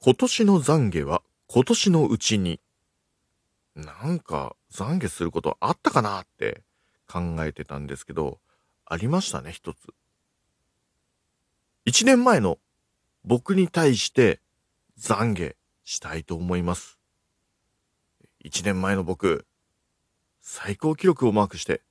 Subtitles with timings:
[0.00, 2.60] 今年の懺悔は今年のうちに。
[3.74, 6.62] なんか懺悔することあったかなって
[7.08, 8.38] 考えてたんですけど、
[8.86, 9.92] ありましたね、一つ。
[11.84, 12.58] 一年前の
[13.24, 14.40] 僕に対して
[15.00, 16.98] 懺悔したいと思います。
[18.38, 19.46] 一年前の僕、
[20.40, 21.82] 最高記録をマークして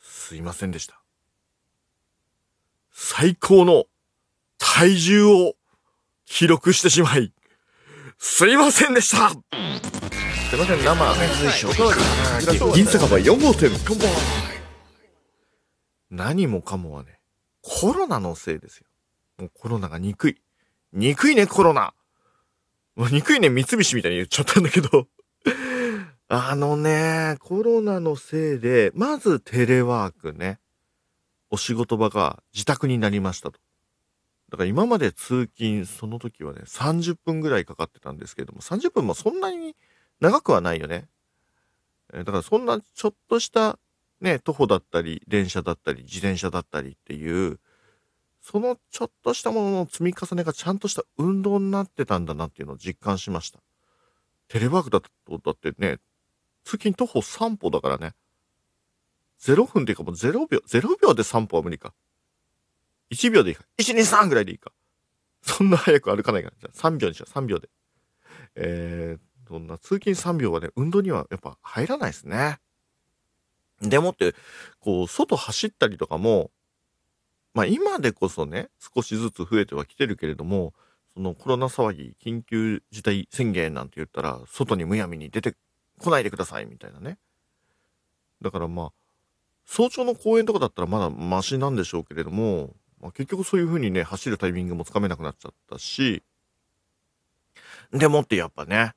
[0.00, 1.00] すいませんでした。
[2.92, 3.86] 最高の
[4.58, 5.54] 体重を
[6.26, 7.32] 記録してしまい、
[8.18, 9.36] すいませんでしたす
[10.56, 13.70] いません、生、銀酒場4号店、
[16.10, 17.18] 何もかもはね、
[17.62, 18.86] コロナのせいですよ。
[19.38, 20.40] もうコロナが憎い。
[20.92, 21.94] 憎いね、コロナ。
[22.94, 25.08] もう憎いね、三菱みたいに言っちゃったんだけど
[26.28, 30.58] あのね、コロナのせいで、まずテレワークね。
[31.50, 33.60] お仕事場が自宅になりましたと。
[34.50, 39.74] だから今まで通勤、その時はね、30分ぐらいかかってたんですけれども、30分もそんなに
[40.20, 41.08] 長くはないよね。
[42.12, 43.78] だからそんなちょっとした
[44.20, 47.58] ね、徒歩だったり、電車だったり、自転車だったりっていう、
[48.40, 53.58] そのちょっとしたものの積み重ねがちゃんとした運動になってたんだなっていうのを実感しました。
[54.48, 55.98] テレワークだと、だってね、
[56.64, 58.14] 通勤徒歩3歩だからね。
[59.40, 61.92] 0分っていうかもう0秒、0秒で3歩は無理か。
[63.10, 63.64] 1秒でいいか。
[63.78, 64.72] 1、2、3ぐらいでいいか。
[65.42, 66.56] そんな早く歩かないから。
[66.60, 67.32] じゃあ3秒にしよう。
[67.32, 67.68] 3秒で。
[68.56, 72.58] えー、そんな通勤3秒はね、運動にはやっぱ入らないですね。
[73.80, 74.34] でもって、
[74.80, 76.50] こう、外走ったりとかも、
[77.54, 80.74] まあ今でこそね、少しずつ増えてはきてるけれども、
[81.14, 85.54] そのコロナ騒ぎ、緊急事態宣言なんて言ったら、外にむやみに出て
[85.98, 87.18] こないでくださいみたいなね。
[88.42, 88.92] だからまあ、
[89.64, 96.22] 早朝の公園とかだったらまだマシなんでしょうけれども、まあ、結局そういう風にね、走るタイミングもつかめなくなっちゃったし、
[97.92, 98.94] でもってやっぱね、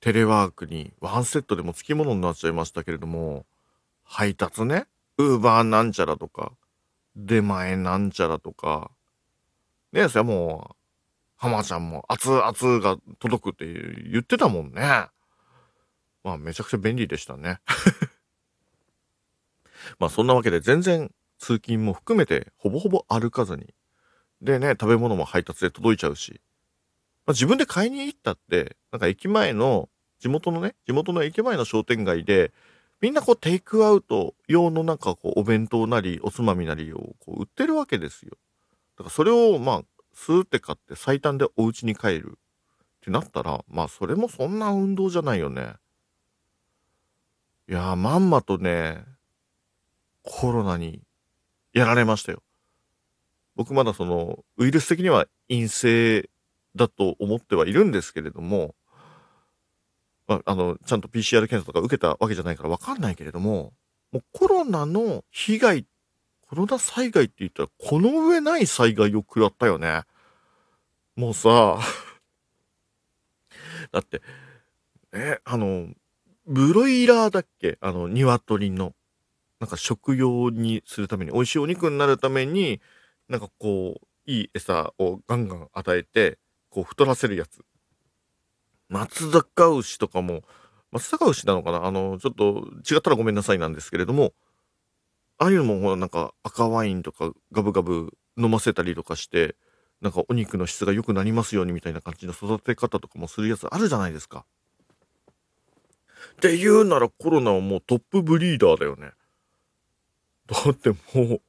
[0.00, 3.44] テレワークにワンセットでも付き物になっちゃいましたけれども、
[4.02, 4.86] 配達ね、
[5.18, 6.52] ウーバーなんちゃらとか、
[7.16, 8.90] 出前なんちゃらとか、
[9.92, 10.76] ねえ、それはもう、
[11.36, 13.64] 浜ちゃんも熱々が届くって
[14.10, 15.06] 言ってたもんね。
[16.22, 17.60] まあめちゃくちゃ便利でしたね。
[19.98, 23.74] まあそんなわけで全然通勤も含めてほぼほぼ歩かずに。
[24.42, 26.40] でね、食べ物も配達で届いちゃうし。
[27.26, 32.52] まあ、自分で買いに行ったって、なんか駅前の、地元のね、地元の駅前の商店街で、
[33.00, 38.32] みんなこうテイクアウト用のなんかこうお弁当なりおつまみなりをこう売ってるわけですよ。
[38.98, 45.72] だからそれをまあ、スーって買って最短でお家に帰るってなったら、まあそれもそんな運動じゃないよね。
[47.68, 49.02] いやー、まんまとね、
[50.22, 51.00] コロナに
[51.72, 52.42] やられましたよ。
[53.56, 56.30] 僕まだその、ウイルス的には陰性
[56.76, 58.74] だと思ってはいるんですけれども、
[60.26, 63.72] まあ、あの、ちゃんと PCR 検査とか受けたわけじゃないからわかんないけれども、
[64.12, 65.86] もうコロナの被害、
[66.48, 70.02] コロナ災害って言ったら、この上ない災害を食らったよね。
[71.16, 71.78] もうさ、
[73.92, 74.22] だって、
[75.12, 75.88] え、あの、
[76.46, 77.78] ブロイラーだっけ？
[77.80, 78.94] あの、鶏の。
[79.60, 82.80] なんか食用にするために、美味しいお肉になるために、
[83.28, 86.38] なんかこう、いい餌をガンガン与えて、
[86.70, 87.64] こう太らせるやつ。
[88.88, 90.42] 松坂牛とかも、
[90.92, 91.84] 松坂牛なのかな？
[91.84, 94.32] あの、ちょっと違ったらごめんなさいなんですけれども、
[95.38, 99.56] ああいうのもほらなんか赤ワインとかガブガブ飲ませたりとかして、
[100.00, 104.44] なんかお肉の質が良くなりますようにみたいな感じの育て方とかもするやつあるじゃないですか。
[106.32, 109.12] って言うならコロナはもうトップブリーダーだよね。
[110.50, 111.40] だってもう、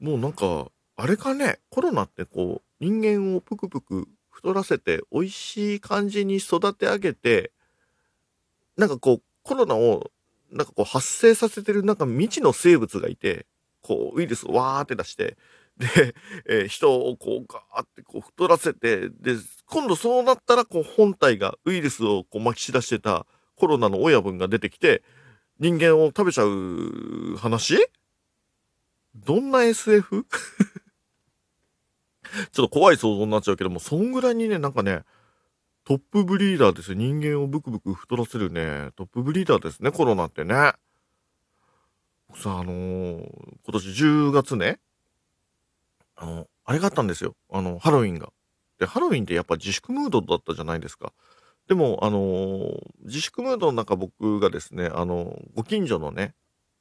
[0.00, 7.52] もうなんか、あれかね、コロナってこう、人間をぷくぷく太らせて、美味しい感じに育て上げて、
[8.76, 10.10] なんかこう、コロナを、
[10.50, 13.46] なんかこう発生させてるなんか未知の生物がいて、
[13.80, 15.36] こう、ウイルスをわーって出して、
[15.76, 16.14] で、
[16.46, 23.26] えー、人をこうガーってこう太らせて、で、今度そうなったらこう本体がウイルスをこう撒き散らしてた
[23.56, 25.02] コロナの親分が出てきて、
[25.60, 27.76] 人間を食べちゃう話？
[29.14, 30.26] どんな SF?
[32.52, 35.04] ちょっと怖い想像になっちゃうけども、そんぐらいにね、なんかね、
[35.84, 36.96] トップブリーダーですよ。
[36.96, 40.72] 人間をブクブク太らせるね、トップブリーダーですね、コロナってね。
[42.28, 43.28] 僕さあ、あのー、
[43.64, 44.80] 今年10月ね、
[46.16, 47.36] あの、あれがあったんですよ。
[47.50, 48.32] あの、ハロウィンが。
[48.78, 51.12] で、ハロウィンってやっぱ自粛ムードだったじゃないですか。
[51.68, 56.34] でも、あのー、自粛ムードの中僕がですね、あのー、ご近所のね、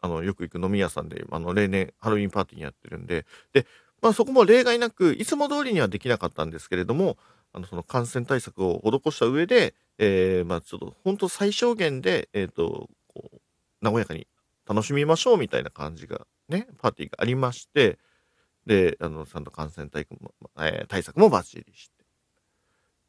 [0.00, 3.66] あの、よく行く飲み屋さんで、あの、例年ハロウィンパーティーやってるんで、で、
[4.02, 7.16] まあそこも例外なく、いつも通りにはできなかったんですけれども、
[7.52, 13.38] あの、その感染対策を施した上で、えー、まあちょっと本当最小限で、えっ、と、こう、
[13.80, 14.26] 和やかに
[14.68, 17.98] 楽しみましょうみたいな感じがね、パーティーがありまして、
[18.66, 21.90] で、あの、ちゃんと感染対策も、えー、対策もバッチリし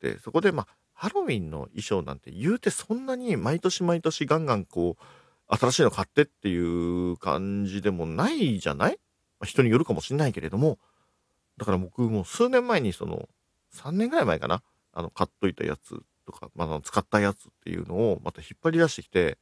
[0.00, 0.12] て。
[0.12, 8.98] で、そこで、まあ、ハロウィンの衣装なんて言うてそんなに毎年毎年ガンガンこう、新しいの買ってっていう感じでもないじゃない、
[9.40, 10.78] ま、人によるかもしれないけれども、
[11.58, 13.28] だから僕も数年前にその、
[13.74, 14.62] 3年ぐらい前かな、
[14.92, 19.38] あの、買っといたやつとか、まあ、使ったやつっていうのをまた引っ張り出してきて、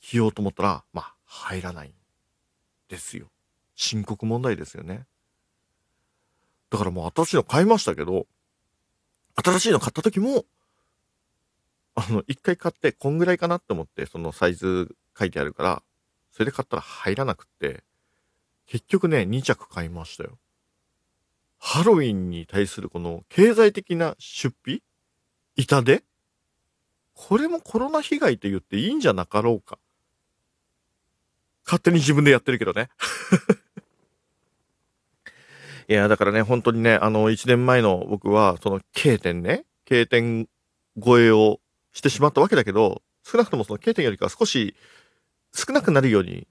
[0.00, 1.94] 着ようと思ったら、まあ、入らない
[2.88, 3.30] ですよ。
[3.74, 5.06] 深刻問題ですよね。
[6.70, 8.26] だからもう新しいの買いましたけど、
[9.42, 10.44] 新しいの買った時も、
[12.00, 15.82] あの、一回買って、こんぐらいかなって思って、そのサイズ書いてあるから、
[16.32, 17.84] それで買ったら入らなくって、
[18.66, 20.38] 結局ね、2着買いましたよ。
[21.58, 24.82] ハロウィンに対するこの経済的な出費？
[25.56, 26.02] 痛手？
[27.12, 29.78] これもコロナ被害と言っていいんじゃなかろうか。
[31.66, 32.88] 勝手に自分でやってるけどね。
[35.86, 40.48] いや、だからね、本当にね、あの、1年前の僕は、その K 点ね、K 点
[41.04, 41.60] 超えを
[41.92, 44.74] してしまったわけだけど、少なくともその K 点よりかは少し
[45.52, 46.46] 少なくなるように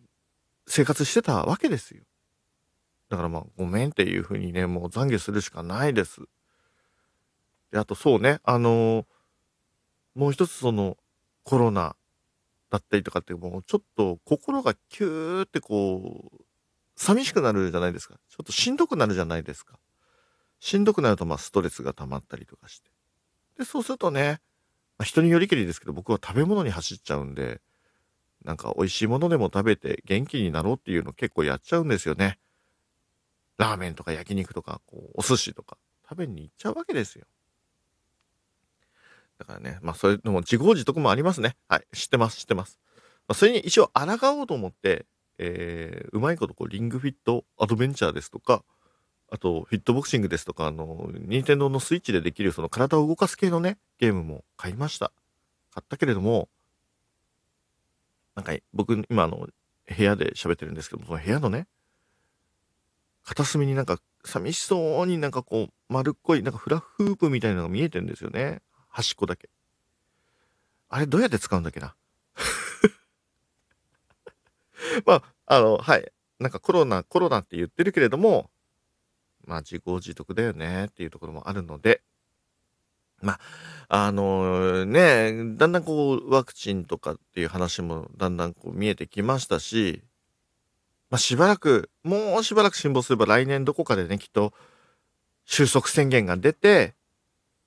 [0.68, 2.04] 生活してたわけですよ。
[3.10, 6.22] だからまあ、ごめんっていうふうにね、もう懺悔するしかないです。
[7.72, 9.06] で、あとそうね、あのー、
[10.16, 10.98] もう一つその、
[11.44, 11.96] コロナ
[12.70, 16.44] だったりとかって、もうちょっと心がキューってこう、
[16.96, 18.16] 寂しくなるじゃないですか。
[18.30, 19.80] ちょっとしんどくなるじゃないですか。
[20.60, 22.92] しんどくなるとまあストレスが溜まったりとかして。
[23.58, 24.42] で、そうするとね、
[25.00, 27.62] まあ、人によりきりですけど、僕は食べ物に走っちゃうんで、
[28.44, 32.38] なんか美味しいものでも食べて元気になろうっていうの結構やっちゃうんですよね。
[33.58, 37.26] ラーメンとか焼肉とか、こう、お寿司とか食べに行っちゃうわけですよ。
[39.38, 41.56] だからね、まあそういうのも自業自得もありますね。
[41.70, 42.78] はい、知ってます、知ってます。
[43.28, 45.06] まあ、それに一応抗おうと思って、
[45.38, 48.66] えー、うまいことこうリングフィットアドベンチャーですとか、
[49.32, 55.12] あと、フィットボクシングですとか、あの、任天堂のスイッチでできるその体を動かす系のね、ゲームも買いました。
[55.72, 56.50] 買ったけれども、
[58.36, 59.48] なんか僕今あの、
[59.98, 61.68] 部屋で喋ってるんですけども、その部屋のね、
[63.24, 68.62] 片隅になんか寂しそうになんかこう丸っこいなんかフラフープみたいなのが見えてるんですよね。
[68.90, 69.50] 端っこだけ。
[70.90, 71.94] あれどうやって使うんだっけな？
[75.06, 76.12] まあ、あの、はい。
[76.40, 78.50] なんかコロナ、コロナって言ってるけれども、
[79.50, 82.02] まあ自業自得だよねっていうところもあるので、
[83.22, 83.34] ま
[83.90, 90.04] あ、あのー、ね、だんだんこう、ワクチンとかっていう話もだんだんこう見えてきましたし、
[91.10, 94.54] まあしばらく、もうしばらく辛抱すれば来年どこかでね、きっと
[95.46, 96.94] 収束宣言が出て、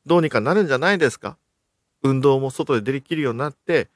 [0.07, 1.37] どうにかなるんじゃないですか。
[2.05, 3.91] 運動も外で出きるようになって、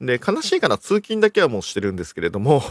[0.00, 2.62] で、悲しいかな、通勤だけはもうしてるんですけれども。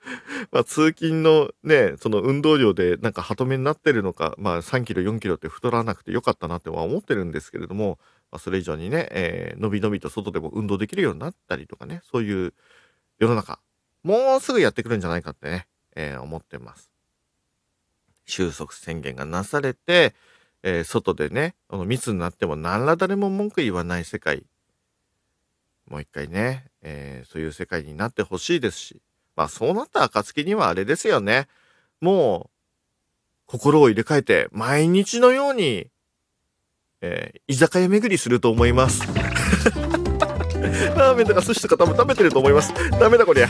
[0.52, 7.98] まあ、通勤のね、その運動量でなんか鳩目になってるのか、まあ3キロ、4キロって太らなくてよかったなっては思ってるんですけれども、
[8.30, 12.54] まあ、それ以上にね、えー、のびのびと外でも運動できるようになったりとかね、そういう
[13.18, 13.60] 世の中、
[14.02, 15.66] もうすぐやってくるんじゃないかってね、
[15.96, 16.90] えー、思ってます。
[18.26, 20.14] 収束宣言がなされて、
[20.62, 24.44] えー、外でね、この密になっても何ら誰も文句言わない世界、
[25.88, 29.02] もう一回ね、え、そういう世界になってほしいですし、
[29.38, 31.46] まあそうなった暁にはあれですよね。
[32.00, 32.50] もう、
[33.46, 35.86] 心を入れ替えて、毎日のように、
[37.00, 39.02] えー、居酒屋巡りすると思います。
[40.96, 42.74] ラーメンとか寿司とか多分食べてると思います。
[42.98, 43.48] ダメだこりゃ。